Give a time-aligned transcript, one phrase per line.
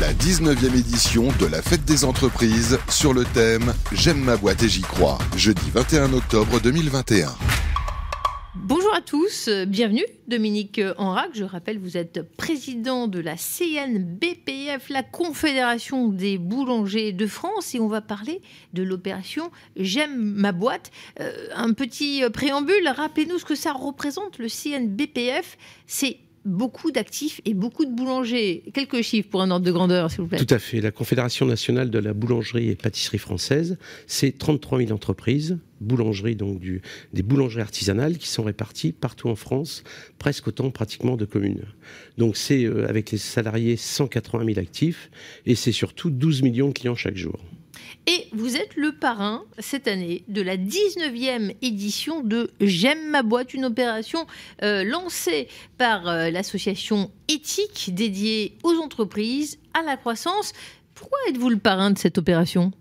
[0.00, 4.68] La 19e édition de la Fête des entreprises sur le thème J'aime ma boîte et
[4.68, 7.28] j'y crois, jeudi 21 octobre 2021.
[8.54, 11.28] Bonjour à tous, bienvenue Dominique Enrac.
[11.34, 17.78] Je rappelle, vous êtes président de la CNBPF, la Confédération des boulangers de France, et
[17.78, 18.40] on va parler
[18.72, 20.92] de l'opération J'aime ma boîte.
[21.20, 25.58] Euh, un petit préambule, rappelez-nous ce que ça représente, le CNBPF.
[25.86, 28.62] C'est beaucoup d'actifs et beaucoup de boulangers.
[28.72, 30.38] Quelques chiffres pour un ordre de grandeur, s'il vous plaît.
[30.38, 30.80] Tout à fait.
[30.80, 36.60] La Confédération nationale de la boulangerie et pâtisserie française, c'est 33 000 entreprises, boulangeries, donc
[37.12, 39.84] des boulangeries artisanales qui sont réparties partout en France,
[40.18, 41.64] presque autant pratiquement de communes.
[42.18, 45.10] Donc c'est euh, avec les salariés 180 000 actifs
[45.46, 47.38] et c'est surtout 12 millions de clients chaque jour.
[48.06, 53.54] Et vous êtes le parrain cette année de la 19e édition de J'aime ma boîte,
[53.54, 54.26] une opération
[54.62, 55.48] euh, lancée
[55.78, 60.52] par euh, l'association éthique dédiée aux entreprises, à la croissance.
[61.00, 62.72] Pourquoi êtes-vous le parrain de cette opération?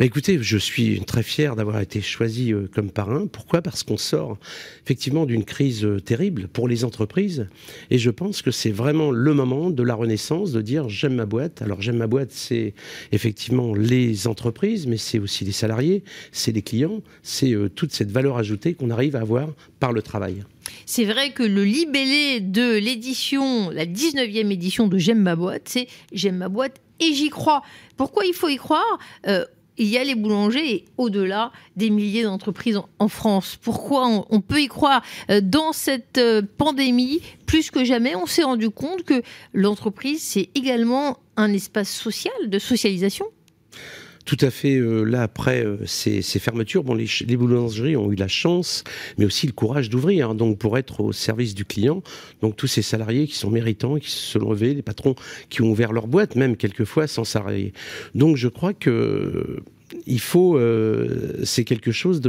[0.00, 3.28] Bah Écoutez, je suis très fier d'avoir été choisi euh, comme parrain.
[3.28, 3.62] Pourquoi?
[3.62, 4.36] Parce qu'on sort
[4.84, 7.46] effectivement d'une crise euh, terrible pour les entreprises.
[7.90, 11.24] Et je pense que c'est vraiment le moment de la renaissance, de dire j'aime ma
[11.24, 11.62] boîte.
[11.62, 12.74] Alors j'aime ma boîte, c'est
[13.12, 18.10] effectivement les entreprises, mais c'est aussi les salariés, c'est les clients, c'est euh, toute cette
[18.10, 20.42] valeur ajoutée qu'on arrive à avoir par le travail.
[20.86, 25.88] C'est vrai que le libellé de l'édition, la 19e édition de J'aime ma boîte, c'est
[26.12, 27.62] J'aime ma boîte et j'y crois.
[27.96, 28.98] Pourquoi il faut y croire?
[29.26, 29.44] Euh,
[29.78, 33.56] il y a les boulangers et au-delà des milliers d'entreprises en, France.
[33.62, 35.02] Pourquoi on, peut y croire?
[35.30, 39.22] Euh, Dans cette euh, pandémie, plus que jamais, on s'est rendu compte que
[39.54, 43.26] l'entreprise, c'est également un espace social, de socialisation
[44.28, 44.76] tout à fait.
[44.76, 48.84] Euh, là, après euh, ces, fermetures, bon, les, boulangeries ont eu la chance,
[49.16, 52.02] mais aussi le courage d'ouvrir, hein, donc pour être au service du client.
[52.42, 55.14] Donc tous ces salariés qui sont méritants, qui se sont levés, les patrons
[55.48, 57.72] qui ont ouvert leur boîte, même quelquefois sans salariés.
[58.14, 59.62] Donc je crois que
[60.08, 62.20] il faut, euh, c'est quelque chose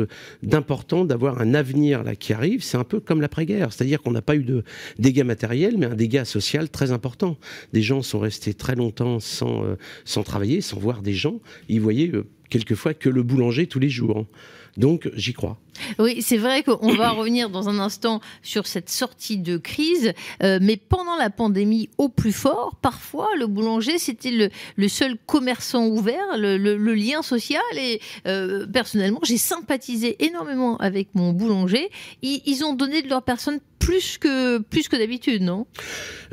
[0.43, 2.61] d'important d'avoir un avenir là qui arrive.
[2.61, 4.63] C'est un peu comme l'après-guerre, c'est-à-dire qu'on n'a pas eu de
[4.99, 7.37] dégâts matériels, mais un dégât social très important.
[7.73, 11.39] Des gens sont restés très longtemps sans, euh, sans travailler, sans voir des gens.
[11.69, 14.25] Ils voyaient euh, quelquefois que le boulanger tous les jours.
[14.77, 15.59] Donc j'y crois.
[15.97, 20.13] Oui, c'est vrai qu'on va revenir dans un instant sur cette sortie de crise,
[20.43, 25.87] euh, mais pendant la pandémie au plus fort, parfois le boulanger c'était le, seul commerçant
[25.87, 31.89] ouvert, le, lien social et euh, personnellement j'ai sympathisé énormément avec mon boulanger.
[32.21, 35.65] ils ont donné de leur personne plus que, plus que d'habitude, non?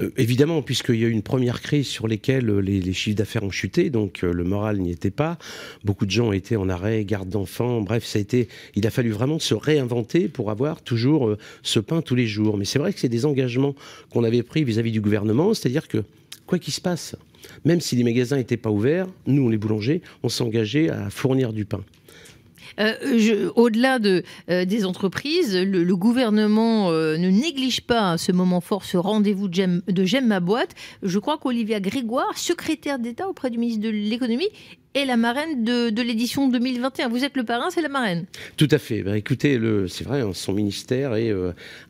[0.01, 3.45] Euh, Évidemment, puisqu'il y a eu une première crise sur lesquelles euh, les, chiffres d'affaires
[3.45, 5.39] ont chuté, donc le moral n'y était pas.
[5.85, 7.81] Beaucoup de gens étaient en arrêt, garde d'enfants.
[7.81, 12.03] Bref, ça a été, il a fallu vraiment se réinventer pour avoir toujours ce pain
[12.03, 12.57] tous les jours.
[12.57, 13.75] Mais c'est vrai que c'est des engagements
[14.11, 16.05] qu'on avait pris vis-à-vis du gouvernement, c'est-à-dire que
[16.47, 17.17] quoi qu'il se passe,
[17.65, 21.65] même si les magasins n'étaient pas ouverts, nous, les boulangers, on s'engageait à fournir du
[21.65, 21.83] pain.
[22.79, 28.61] Euh, au-delà de, euh, des entreprises, le, gouvernement euh, ne néglige pas à ce moment
[28.61, 30.71] fort, ce rendez-vous de J'aime ma boîte.
[31.03, 34.49] Je crois qu'Olivia Grégoire, secrétaire d'État auprès du ministre de l'économie,
[34.95, 37.09] est la marraine de, l'édition 2021.
[37.09, 38.27] Vous êtes le parrain, c'est la marraine.
[38.57, 39.03] Tout à fait.
[39.03, 41.33] Ben, écoutez, c'est vrai, hein, son ministère est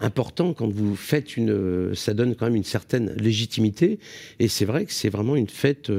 [0.00, 1.94] important quand vous faites une.
[1.94, 3.98] ça donne quand même une certaine légitimité.
[4.38, 5.90] Et c'est vrai que c'est vraiment une fête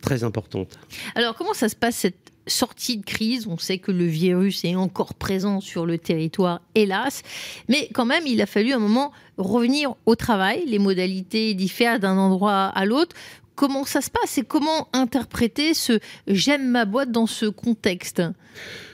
[0.00, 0.78] très importante.
[1.14, 3.46] Alors, comment ça se passe cette sortie de crise.
[3.46, 7.22] On sait que le virus est encore présent sur le territoire, hélas.
[7.68, 10.64] Mais quand même, il a fallu un moment revenir au travail.
[10.66, 13.16] Les modalités diffèrent d'un endroit à l'autre.
[13.54, 18.22] Comment ça se passe et comment interpréter ce j'aime ma boîte dans ce contexte?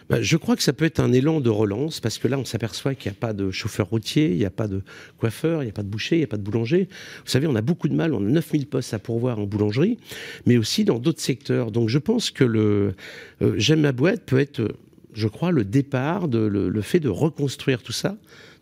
[0.09, 2.45] Bah, je crois que ça peut être un élan de relance parce que là, on
[2.45, 4.83] s'aperçoit qu'il n'y a pas de chauffeur routier, il n'y a pas de
[5.19, 6.89] coiffeur, il n'y a pas de boucher, il n'y a pas de boulanger.
[7.25, 9.99] Vous savez, on a beaucoup de mal, on a 9000 postes à pourvoir en boulangerie,
[10.47, 11.71] mais aussi dans d'autres secteurs.
[11.71, 12.95] Donc je pense que le
[13.43, 14.77] euh, J'aime ma boîte peut être,
[15.13, 18.17] je crois, le départ, de, le fait de reconstruire tout ça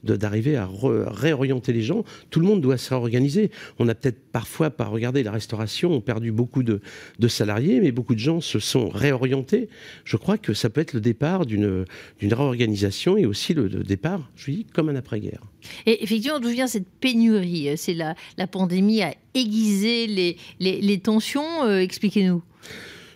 [0.07, 0.69] d'arriver à
[1.07, 2.05] réorienter les gens.
[2.31, 3.51] Tout le monde doit se réorganiser.
[3.79, 6.81] On a peut-être parfois, par regarder la restauration, on perdu beaucoup de,
[7.29, 9.69] salariés, mais beaucoup de gens se sont réorientés.
[10.05, 11.85] Je crois que ça peut être le départ d'une
[12.23, 15.43] réorganisation et aussi le, départ, je dis, comme un après-guerre.
[15.87, 17.77] Et effectivement, d'où vient cette pénurie?
[17.77, 21.65] C'est la, la pandémie a aiguisé les, les, tensions.
[21.65, 22.43] Euh, expliquez-nous.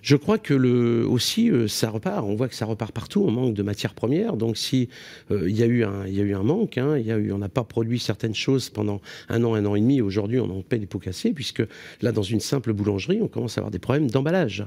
[0.02, 0.54] Je crois que
[1.04, 2.24] aussi, euh, ça repart.
[2.24, 3.24] On voit que ça repart partout.
[3.26, 4.36] On manque de matières premières.
[4.36, 4.88] Donc, si
[5.30, 7.00] euh, il y a eu un, manque, hein,
[7.32, 10.00] on n'a pas produit certaines choses pendant un an, un an et demi.
[10.00, 11.62] Aujourd'hui, on en paie des pots cassés, puisque
[12.00, 14.64] là, dans une simple boulangerie, on commence à avoir des problèmes d'emballage.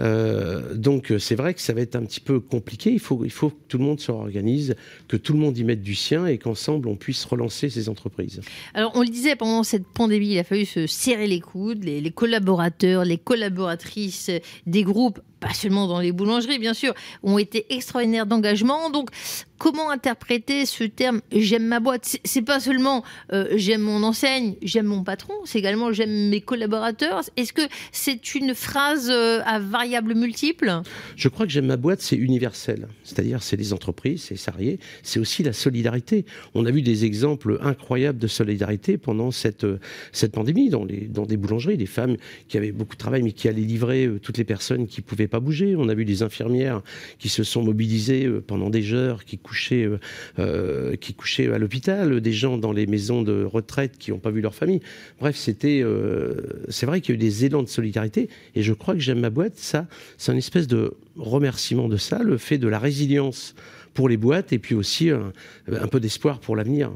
[0.00, 2.92] Euh, donc, c'est vrai que ça va être un petit peu compliqué.
[2.92, 4.76] Il faut, que tout le monde se réorganise,
[5.08, 8.40] que tout le monde y mette du sien et qu'ensemble, on puisse relancer ces entreprises.
[8.74, 12.10] Alors, on le disait pendant cette pandémie, il a fallu se serrer les coudes, les
[12.10, 14.30] collaborateurs, les collaboratrices
[14.66, 18.90] des groupes, pas seulement dans les boulangeries bien sûr, ont été extraordinaires d'engagement.
[18.90, 19.10] Donc
[19.58, 24.86] comment interpréter ce terme j'aime ma boîte C'est pas seulement euh, j'aime mon enseigne, j'aime
[24.86, 27.22] mon patron, c'est également j'aime mes collaborateurs.
[27.36, 27.62] Est-ce que
[27.92, 30.80] c'est une phrase euh, à variables multiples?
[31.16, 32.88] Je crois que j'aime ma boîte, c'est universel.
[33.04, 36.24] C'est-à-dire c'est les entreprises, c'est les salariés, c'est aussi la solidarité.
[36.54, 39.80] On a vu des exemples incroyables de solidarité pendant cette, euh,
[40.12, 42.16] cette pandémie dans, les, dans des boulangeries, des femmes
[42.48, 45.40] qui avaient beaucoup de travail mais qui allaient livrer toutes les personnes qui pouvaient pas
[45.40, 45.76] bouger.
[45.76, 46.82] On a vu des infirmières
[47.18, 49.98] qui se sont mobilisées pendant des heures, qui couchaient, euh,
[50.38, 54.30] euh, qui couchaient à l'hôpital, des gens dans les maisons de retraite qui n'ont pas
[54.30, 54.80] vu leur famille.
[55.20, 58.72] Bref, c'était, euh, c'est vrai qu'il y a eu des élans de solidarité, et je
[58.72, 59.56] crois que j'aime ma boîte.
[59.56, 59.86] Ça,
[60.18, 63.54] c'est un espèce de remerciement de ça, le fait de la résilience
[63.96, 66.90] pour les boîtes, et puis aussi un peu d'espoir pour l'avenir.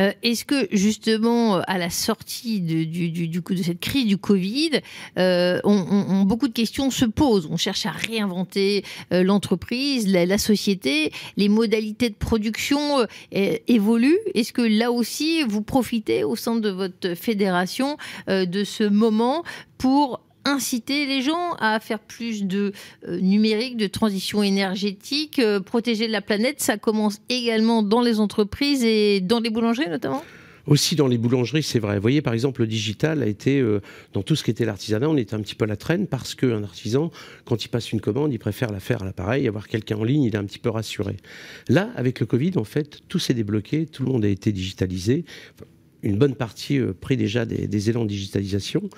[0.00, 4.80] Euh, est-ce que justement, à la sortie de, cette crise du Covid,
[5.18, 5.60] euh,
[6.24, 7.48] beaucoup de questions se posent.
[7.50, 12.78] On cherche à réinventer euh, l'entreprise, la, société, les modalités de production
[13.32, 14.18] évoluent.
[14.34, 17.96] Est-ce que là aussi, vous profitez au sein de votre fédération
[18.28, 19.42] de ce moment
[19.78, 22.72] pour inciter les gens à faire plus de
[23.06, 26.60] euh, numérique, de transition énergétique, euh, protéger la planète.
[26.60, 30.22] Ça commence également dans les entreprises et dans les boulangeries notamment
[30.68, 31.96] aussi dans les boulangeries, c'est vrai.
[31.96, 33.80] Vous voyez, par exemple, le digital a été, euh,
[34.12, 36.34] dans tout ce qui était l'artisanat, on était un petit peu à la traîne parce
[36.34, 37.10] qu'un artisan,
[37.46, 40.24] quand il passe une commande, il préfère la faire à l'appareil, avoir quelqu'un en ligne,
[40.24, 41.16] il est un petit peu rassuré.
[41.68, 45.24] Là, avec le Covid, en fait, tout s'est débloqué, tout le monde a été digitalisé.
[46.02, 48.88] Une bonne partie pris déjà des, des élans de digitalisation.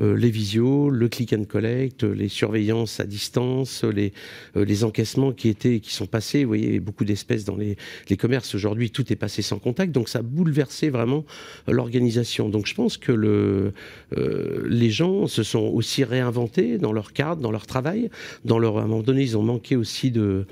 [0.00, 4.12] Euh, les visios, le click and collect, les surveillances à distance, les,
[4.56, 6.42] euh, les encaissements qui étaient, qui sont passés.
[6.42, 7.76] Vous voyez, beaucoup d'espèces dans les,
[8.08, 11.24] les commerces aujourd'hui, tout est passé sans contact, donc ça a bouleversé vraiment
[11.68, 12.48] l'organisation.
[12.48, 13.72] Donc je pense que le,
[14.16, 18.10] euh, les gens se sont aussi réinventés dans leur cadre, dans leur travail,
[18.44, 20.46] dans leur à un moment donné, ils ont manqué aussi de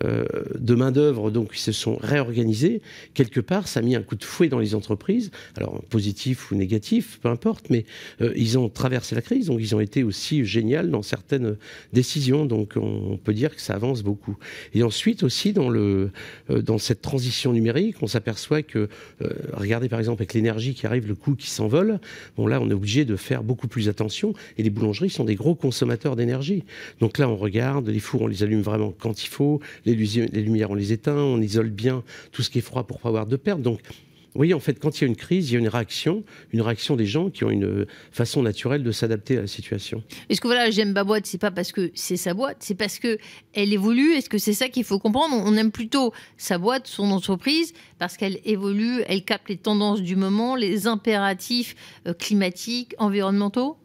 [0.00, 2.80] de main-d'œuvre, donc ils se sont réorganisés.
[3.14, 6.54] Quelque part, ça a mis un coup de fouet dans les entreprises, alors positif ou
[6.54, 7.84] négatif, peu importe, mais
[8.20, 11.56] euh, ils ont traversé la crise, donc ils ont été aussi géniaux dans certaines
[11.92, 14.36] décisions, donc on, peut dire que ça avance beaucoup.
[14.74, 16.10] Et ensuite aussi dans, le,
[16.50, 18.88] euh, dans cette transition numérique, on s'aperçoit que,
[19.52, 22.00] regardez par exemple avec l'énergie qui arrive, le coût qui s'envole,
[22.36, 25.34] bon là on est obligé de faire beaucoup plus attention, et les boulangeries sont des
[25.34, 26.64] gros consommateurs d'énergie.
[27.00, 30.70] Donc là on regarde, les fours on les allume vraiment quand il faut, les, lumières,
[30.70, 33.36] on les éteint, on isole bien tout ce qui est froid pour pas avoir de
[33.36, 33.62] perte.
[33.62, 33.80] Donc,
[34.34, 36.24] vous voyez, en fait, quand il y a une crise, il y a une réaction,
[36.52, 40.02] une réaction des gens qui ont une façon naturelle de s'adapter à la situation.
[40.30, 42.98] Est-ce que voilà, j'aime ma boîte, c'est pas parce que c'est sa boîte, c'est parce
[42.98, 43.18] que
[43.52, 44.14] elle évolue.
[44.14, 45.36] Est-ce que c'est ça qu'il faut comprendre?
[45.44, 50.16] On aime plutôt sa boîte, son entreprise, parce qu'elle évolue, elle capte les tendances du
[50.16, 51.76] moment, les impératifs
[52.06, 53.76] euh, climatiques, environnementaux?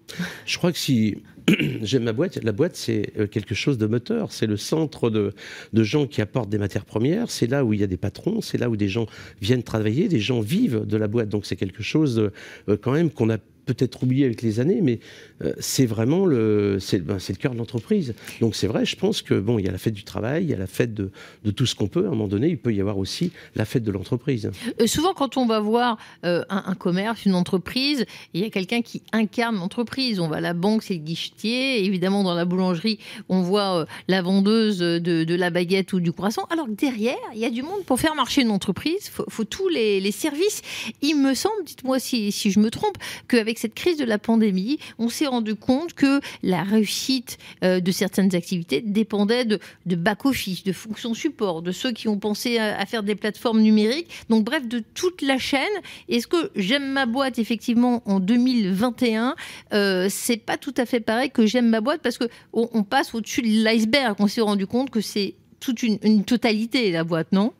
[0.46, 1.18] Je crois que si
[1.82, 2.44] j'aime ma boîte.
[2.44, 4.32] La boîte, c'est euh, quelque chose de moteur.
[4.32, 5.34] C'est le centre de,
[5.74, 7.32] gens qui apportent des matières premières.
[7.32, 8.42] C'est là où il y a des patrons.
[8.42, 9.08] C'est là où des gens
[9.42, 10.08] viennent travailler.
[10.08, 11.30] Des gens vivent de la boîte.
[11.30, 12.32] Donc c'est quelque chose
[12.70, 15.00] euh, quand même qu'on a peut-être oublié avec les années, mais
[15.44, 18.16] euh, c'est vraiment le, c'est, ben, le cœur de l'entreprise.
[18.42, 20.50] Donc c'est vrai, je pense que bon, il y a la fête du travail, il
[20.50, 21.12] y a la fête de,
[21.56, 22.06] tout ce qu'on peut.
[22.06, 24.50] À un moment donné, il peut y avoir aussi la fête de l'entreprise.
[24.82, 28.82] Euh, souvent, quand on va voir euh, un, commerce, une entreprise, il y a quelqu'un
[28.82, 30.20] qui incarne l'entreprise.
[30.20, 31.84] On va à la banque, c'est le guichetier.
[31.86, 36.46] Évidemment, dans la boulangerie, on voit la vendeuse de, la baguette ou du croissant.
[36.50, 39.12] Alors derrière, il y a du monde pour faire marcher une entreprise.
[39.18, 40.62] Il faut, tous les, services.
[41.02, 42.98] Il me semble, dites-moi si je me trompe,
[43.28, 47.92] qu'avec cette crise de la pandémie, on s'est rendu compte que la réussite euh, de
[47.92, 53.04] certaines activités dépendait de, back-office, de fonctions support, de ceux qui ont pensé à, faire
[53.04, 55.62] des plateformes numériques, donc bref, de toute la chaîne.
[56.10, 59.36] Est-ce que j'aime ma boîte, effectivement, en 2021,
[59.74, 63.14] euh, c'est pas tout à fait pareil que j'aime ma boîte parce qu'on on passe
[63.14, 64.16] au-dessus de l'iceberg.
[64.20, 67.52] On s'est rendu compte que c'est toute une totalité, la boîte, non?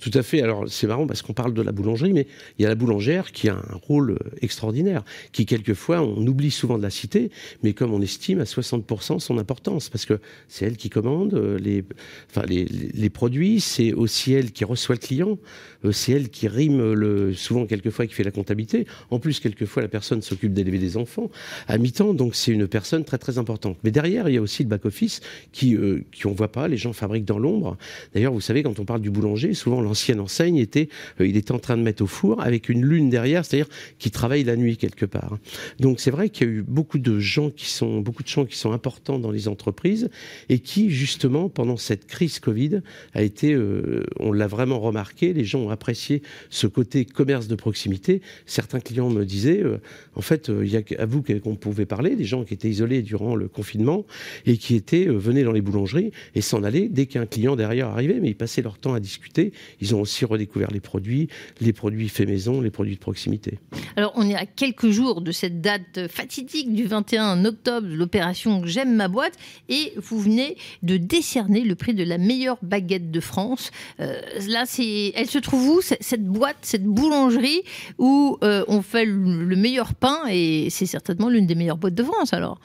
[0.00, 0.42] Tout à fait.
[0.42, 2.26] Alors c'est marrant parce qu'on parle de la boulangerie, mais
[2.58, 6.50] il y a la boulangère qui a un rôle euh, extraordinaire, qui quelquefois on oublie
[6.50, 7.30] souvent de la citer,
[7.62, 11.58] mais comme on estime à 60% son importance, parce que c'est elle qui commande euh,
[11.58, 11.84] les,
[12.30, 15.38] enfin, les, les produits, c'est aussi elle qui reçoit le client,
[15.84, 18.86] euh, c'est elle qui rime le, souvent quelquefois qui fait la comptabilité.
[19.10, 21.30] En plus, quelquefois la personne s'occupe d'élever des enfants
[21.68, 23.78] à mi-temps, donc c'est une personne très très importante.
[23.84, 25.20] Mais derrière, il y a aussi le back-office
[25.52, 27.76] qui, euh, qui on voit pas, les gens fabriquent dans l'ombre.
[28.14, 30.88] D'ailleurs, vous savez, quand on parle du boulanger, souvent l'ancienne enseigne était,
[31.20, 34.12] euh, il était en train de mettre au four avec une lune derrière, c'est-à-dire qui
[34.12, 35.38] travaille la nuit quelque part.
[35.80, 38.44] Donc c'est vrai qu'il y a eu beaucoup de gens qui sont, beaucoup de gens
[38.44, 40.08] qui sont importants dans les entreprises
[40.48, 42.82] et qui justement pendant cette crise Covid
[43.14, 47.56] a été, euh, on l'a vraiment remarqué, les gens ont apprécié ce côté commerce de
[47.56, 48.20] proximité.
[48.44, 49.78] Certains clients me disaient, euh,
[50.14, 53.02] en fait, il y a à vous qu'on pouvait parler, des gens qui étaient isolés
[53.02, 54.06] durant le confinement
[54.44, 58.18] et qui étaient venaient dans les boulangeries et s'en allaient dès qu'un client derrière arrivait,
[58.20, 59.45] mais ils passaient leur temps à discuter.
[59.80, 61.28] Ils ont aussi redécouvert les produits,
[61.60, 63.58] les produits faits maison, les produits de proximité.
[63.96, 68.94] Alors, on est à quelques jours de cette date fatidique du 21 octobre, l'opération J'aime
[68.94, 69.34] ma boîte,
[69.68, 73.70] et vous venez de décerner le prix de la meilleure baguette de France.
[74.00, 77.62] Euh, là, c'est, elle se trouve où cette boîte, cette boulangerie
[77.98, 82.02] où euh, on fait le meilleur pain et c'est certainement l'une des meilleures boîtes de
[82.02, 82.32] France.
[82.32, 82.60] Alors?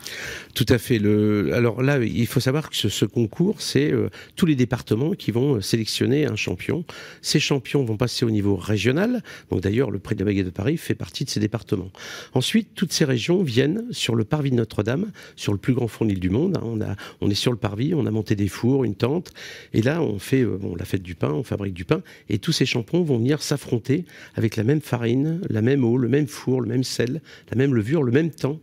[0.53, 0.99] Tout à fait.
[0.99, 5.13] Le, alors là, il faut savoir que ce, ce concours, c'est euh, tous les départements
[5.13, 6.70] qui vont sélectionner un champion.
[7.21, 9.23] Ces champions vont passer au niveau régional.
[9.49, 11.91] Donc d'ailleurs, le prix de la baguette de Paris fait partie de ces départements.
[12.33, 16.19] Ensuite, toutes ces régions viennent sur le parvis de Notre-Dame, sur le plus grand fournil
[16.19, 16.57] du monde.
[16.57, 16.95] Hein.
[17.21, 19.31] On, est sur le parvis, on a monté des fours, une tente.
[19.73, 22.01] Et là, on fait euh, la fête du pain, on fabrique du pain.
[22.29, 26.07] Et tous ces champions vont venir s'affronter avec la même farine, la même eau, le
[26.07, 28.59] même four, le même sel, la même levure, le même temps.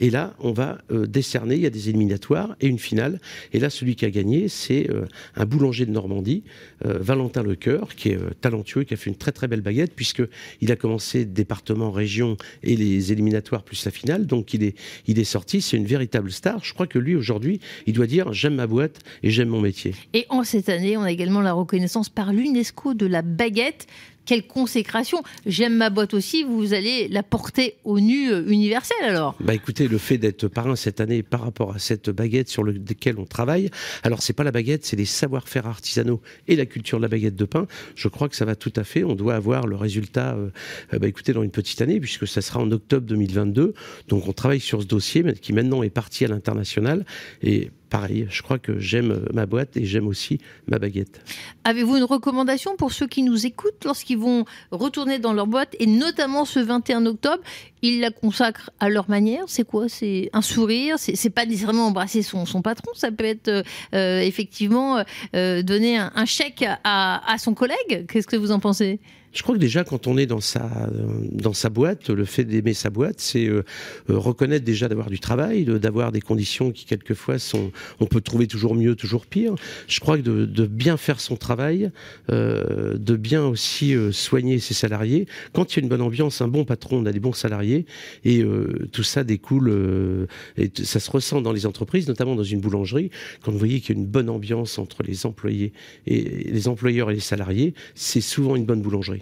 [0.00, 3.20] Et là, on va euh, décerner, il y a des éliminatoires et une finale.
[3.52, 6.42] Et là, celui qui a gagné, c'est euh, un boulanger de Normandie,
[6.86, 10.72] euh, Valentin Lecoeur, qui est talentueux, qui a fait une très très belle baguette, puisqu'il
[10.72, 14.26] a commencé département, région et les éliminatoires plus la finale.
[14.26, 14.74] Donc il est,
[15.06, 16.64] il est sorti, c'est une véritable star.
[16.64, 19.94] Je crois que lui, aujourd'hui, il doit dire j'aime ma boîte et j'aime mon métier.
[20.14, 23.86] Et en cette année, on a également la reconnaissance par l'UNESCO de la baguette
[24.30, 29.34] quelle consécration J'aime ma boîte aussi, vous allez la porter au nu euh, universel alors
[29.40, 33.18] Bah écoutez, le fait d'être parrain cette année par rapport à cette baguette sur laquelle
[33.18, 33.70] on travaille,
[34.04, 37.34] alors c'est pas la baguette, c'est les savoir-faire artisanaux et la culture de la baguette
[37.34, 37.66] de pain.
[37.96, 39.02] Je crois que ça va tout à fait.
[39.02, 40.50] On doit avoir le résultat, euh,
[40.94, 43.74] euh, bah écoutez, dans une petite année, puisque ça sera en octobre 2022.
[44.06, 47.04] Donc on travaille sur ce dossier qui maintenant est parti à l'international
[47.42, 51.20] et pareil, je crois que j'aime ma boîte et j'aime aussi ma baguette.
[51.64, 55.86] Avez-vous une recommandation pour ceux qui nous écoutent lorsqu'ils vont retourner dans leur boîte et
[55.86, 57.42] notamment ce 21 octobre?
[57.82, 59.44] Ils la consacrent à leur manière.
[59.48, 59.88] C'est quoi?
[59.88, 60.96] C'est un sourire?
[60.98, 62.92] C'est pas nécessairement embrasser son, patron.
[62.94, 63.62] Ça peut être euh,
[63.94, 65.02] euh, effectivement
[65.34, 68.06] euh, donner un, chèque à son collègue.
[68.08, 69.00] Qu'est-ce que vous en pensez?
[69.32, 73.20] Je crois que déjà quand on est dans sa boîte, le fait d'aimer sa boîte,
[73.20, 73.62] c'est euh,
[74.10, 77.70] euh, reconnaître déjà d'avoir du travail, d'avoir des conditions qui quelquefois sont,
[78.00, 79.54] on peut trouver toujours mieux, toujours pire.
[79.86, 81.90] Je crois que de, bien faire son travail,
[82.30, 85.26] euh, de bien aussi soigner ses salariés.
[85.52, 87.86] Quand il y a une bonne ambiance, un bon patron, on a des bons salariés,
[88.24, 88.44] et
[88.92, 93.10] tout ça découle et ça se ressent dans les entreprises, notamment dans une boulangerie.
[93.42, 95.72] Quand vous voyez qu'il y a une bonne ambiance entre les employés
[96.06, 99.19] et les employeurs et les salariés, c'est souvent une bonne boulangerie.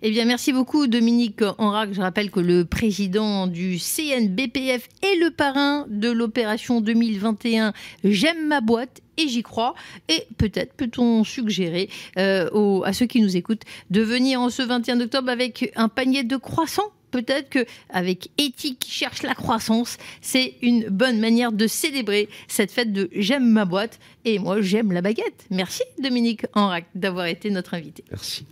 [0.00, 1.92] Eh bien, merci beaucoup, Dominique Enrac.
[1.92, 7.72] Je rappelle que le président du CNBPF est le parrain de l'opération 2021
[8.04, 9.74] J'aime ma boîte et j'y crois.
[10.08, 15.00] Et peut-être peut-on suggérer euh, à ceux qui nous écoutent de venir en ce 21
[15.00, 20.54] octobre avec un panier de croissants peut-être que avec éthique qui cherche la croissance, c'est
[20.60, 25.00] une bonne manière de célébrer cette fête de j'aime ma boîte et moi j'aime la
[25.00, 25.46] baguette.
[25.50, 28.04] Merci Dominique Enrac d'avoir été notre invité.
[28.10, 28.44] Merci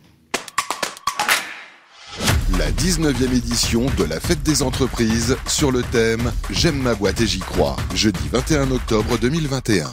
[2.59, 7.27] la 19e édition de la Fête des entreprises sur le thème J'aime ma boîte et
[7.27, 9.93] j'y crois, jeudi 21 octobre 2021.